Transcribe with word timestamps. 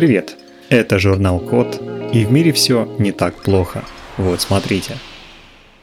Привет! 0.00 0.38
Это 0.70 0.98
журнал 0.98 1.38
Код, 1.38 1.78
и 2.14 2.24
в 2.24 2.32
мире 2.32 2.52
все 2.52 2.90
не 2.98 3.12
так 3.12 3.42
плохо. 3.42 3.84
Вот 4.16 4.40
смотрите. 4.40 4.94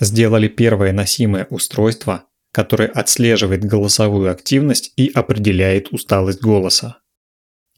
Сделали 0.00 0.48
первое 0.48 0.94
носимое 0.94 1.46
устройство, 1.50 2.24
которое 2.50 2.88
отслеживает 2.88 3.66
голосовую 3.66 4.30
активность 4.30 4.94
и 4.96 5.10
определяет 5.12 5.92
усталость 5.92 6.40
голоса. 6.40 7.00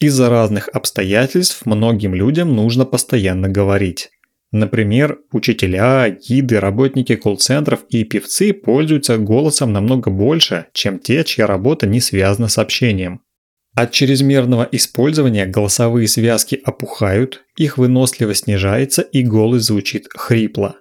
Из-за 0.00 0.28
разных 0.28 0.68
обстоятельств 0.68 1.64
многим 1.64 2.14
людям 2.14 2.54
нужно 2.54 2.84
постоянно 2.84 3.48
говорить. 3.48 4.10
Например, 4.52 5.20
учителя, 5.32 6.10
гиды, 6.10 6.60
работники 6.60 7.16
колл-центров 7.16 7.86
и 7.88 8.04
певцы 8.04 8.52
пользуются 8.52 9.16
голосом 9.16 9.72
намного 9.72 10.10
больше, 10.10 10.66
чем 10.74 10.98
те, 10.98 11.24
чья 11.24 11.46
работа 11.46 11.86
не 11.86 12.02
связана 12.02 12.48
с 12.48 12.58
общением. 12.58 13.22
От 13.74 13.92
чрезмерного 13.92 14.68
использования 14.72 15.46
голосовые 15.46 16.08
связки 16.08 16.60
опухают, 16.64 17.44
их 17.56 17.78
выносливость 17.78 18.44
снижается 18.44 19.02
и 19.02 19.22
голос 19.22 19.62
звучит 19.64 20.08
хрипло. 20.14 20.76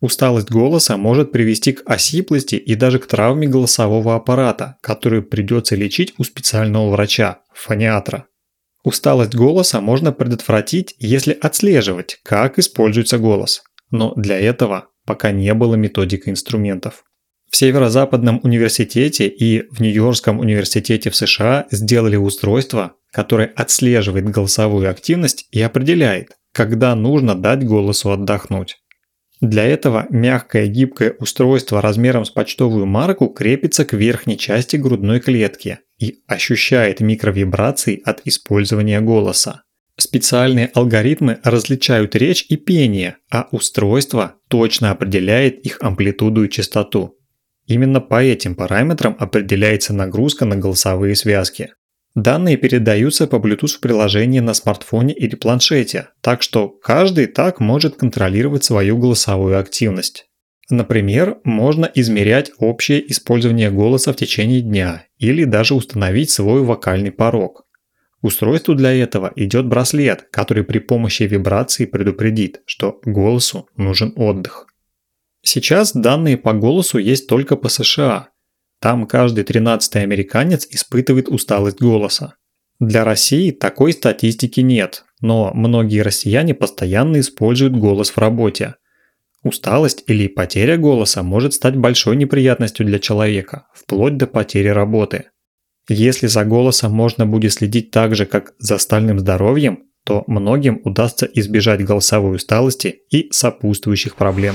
Усталость 0.00 0.48
голоса 0.50 0.96
может 0.96 1.32
привести 1.32 1.72
к 1.72 1.82
осиплости 1.84 2.54
и 2.54 2.76
даже 2.76 3.00
к 3.00 3.06
травме 3.06 3.48
голосового 3.48 4.14
аппарата, 4.14 4.76
которую 4.80 5.24
придется 5.24 5.74
лечить 5.74 6.14
у 6.18 6.24
специального 6.24 6.90
врача– 6.90 7.40
фониатра. 7.52 8.26
Усталость 8.84 9.34
голоса 9.34 9.80
можно 9.80 10.12
предотвратить, 10.12 10.94
если 10.98 11.36
отслеживать, 11.40 12.20
как 12.22 12.60
используется 12.60 13.18
голос. 13.18 13.64
Но 13.90 14.14
для 14.14 14.38
этого 14.38 14.86
пока 15.04 15.32
не 15.32 15.52
было 15.54 15.74
методик 15.74 16.28
и 16.28 16.30
инструментов. 16.30 17.02
В 17.50 17.56
Северо-Западном 17.56 18.40
университете 18.42 19.26
и 19.26 19.68
в 19.70 19.80
Нью-Йоркском 19.80 20.38
университете 20.38 21.10
в 21.10 21.16
США 21.16 21.66
сделали 21.70 22.16
устройство, 22.16 22.94
которое 23.10 23.52
отслеживает 23.56 24.28
голосовую 24.28 24.90
активность 24.90 25.46
и 25.50 25.60
определяет, 25.60 26.36
когда 26.52 26.94
нужно 26.94 27.34
дать 27.34 27.64
голосу 27.64 28.10
отдохнуть. 28.10 28.76
Для 29.40 29.64
этого 29.64 30.06
мягкое 30.10 30.66
гибкое 30.66 31.14
устройство 31.18 31.80
размером 31.80 32.24
с 32.24 32.30
почтовую 32.30 32.86
марку 32.86 33.28
крепится 33.28 33.84
к 33.84 33.92
верхней 33.92 34.36
части 34.36 34.76
грудной 34.76 35.20
клетки 35.20 35.78
и 35.98 36.22
ощущает 36.26 37.00
микровибрации 37.00 38.00
от 38.04 38.20
использования 38.24 39.00
голоса. 39.00 39.62
Специальные 39.96 40.70
алгоритмы 40.74 41.40
различают 41.42 42.14
речь 42.14 42.46
и 42.48 42.56
пение, 42.56 43.16
а 43.30 43.48
устройство 43.50 44.36
точно 44.48 44.90
определяет 44.90 45.64
их 45.64 45.78
амплитуду 45.80 46.44
и 46.44 46.50
частоту. 46.50 47.17
Именно 47.68 48.00
по 48.00 48.22
этим 48.22 48.54
параметрам 48.54 49.14
определяется 49.18 49.92
нагрузка 49.92 50.46
на 50.46 50.56
голосовые 50.56 51.14
связки. 51.14 51.74
Данные 52.14 52.56
передаются 52.56 53.26
по 53.26 53.36
Bluetooth 53.36 53.76
в 53.76 53.80
приложении 53.80 54.40
на 54.40 54.54
смартфоне 54.54 55.12
или 55.12 55.36
планшете, 55.36 56.08
так 56.22 56.42
что 56.42 56.68
каждый 56.68 57.26
так 57.26 57.60
может 57.60 57.96
контролировать 57.96 58.64
свою 58.64 58.96
голосовую 58.96 59.60
активность. 59.60 60.24
Например, 60.70 61.38
можно 61.44 61.90
измерять 61.94 62.50
общее 62.58 63.10
использование 63.10 63.70
голоса 63.70 64.14
в 64.14 64.16
течение 64.16 64.62
дня 64.62 65.04
или 65.18 65.44
даже 65.44 65.74
установить 65.74 66.30
свой 66.30 66.62
вокальный 66.62 67.12
порог. 67.12 67.66
Устройству 68.22 68.74
для 68.74 68.92
этого 68.92 69.30
идет 69.36 69.66
браслет, 69.66 70.26
который 70.32 70.64
при 70.64 70.78
помощи 70.78 71.24
вибрации 71.24 71.84
предупредит, 71.84 72.62
что 72.64 72.98
голосу 73.04 73.68
нужен 73.76 74.14
отдых. 74.16 74.67
Сейчас 75.50 75.92
данные 75.94 76.36
по 76.36 76.52
голосу 76.52 76.98
есть 76.98 77.26
только 77.26 77.56
по 77.56 77.70
США, 77.70 78.28
там 78.82 79.06
каждый 79.06 79.44
тринадцатый 79.44 80.02
американец 80.02 80.66
испытывает 80.68 81.30
усталость 81.30 81.80
голоса. 81.80 82.34
Для 82.80 83.02
России 83.02 83.50
такой 83.50 83.94
статистики 83.94 84.60
нет, 84.60 85.06
но 85.22 85.50
многие 85.54 86.02
россияне 86.02 86.52
постоянно 86.52 87.20
используют 87.20 87.74
голос 87.74 88.10
в 88.10 88.18
работе. 88.18 88.74
Усталость 89.42 90.04
или 90.06 90.28
потеря 90.28 90.76
голоса 90.76 91.22
может 91.22 91.54
стать 91.54 91.76
большой 91.76 92.16
неприятностью 92.16 92.84
для 92.84 92.98
человека, 92.98 93.68
вплоть 93.72 94.18
до 94.18 94.26
потери 94.26 94.68
работы. 94.68 95.30
Если 95.88 96.26
за 96.26 96.44
голосом 96.44 96.92
можно 96.92 97.24
будет 97.24 97.54
следить 97.54 97.90
так 97.90 98.14
же, 98.14 98.26
как 98.26 98.52
за 98.58 98.74
остальным 98.74 99.18
здоровьем, 99.18 99.84
то 100.04 100.24
многим 100.26 100.82
удастся 100.84 101.24
избежать 101.24 101.82
голосовой 101.82 102.36
усталости 102.36 103.00
и 103.10 103.28
сопутствующих 103.32 104.14
проблем. 104.14 104.54